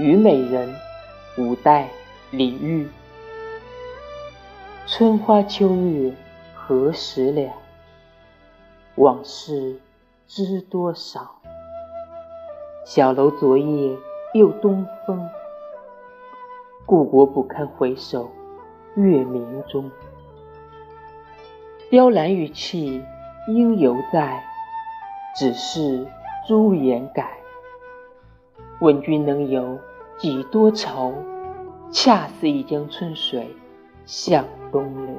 [0.00, 0.74] 虞美人，
[1.36, 1.90] 五代，
[2.30, 2.88] 李煜。
[4.86, 6.14] 春花秋月
[6.54, 7.52] 何时了？
[8.94, 9.78] 往事
[10.26, 11.36] 知多少？
[12.86, 13.94] 小楼昨夜
[14.32, 15.28] 又东风，
[16.86, 18.30] 故国不堪回首
[18.94, 19.90] 月明中。
[21.90, 23.04] 雕栏玉砌
[23.48, 24.42] 应犹在，
[25.36, 26.06] 只是
[26.48, 27.36] 朱颜改。
[28.80, 29.78] 问君能有
[30.20, 31.14] 几多愁？
[31.90, 33.56] 恰似一江春水
[34.04, 35.14] 向东流。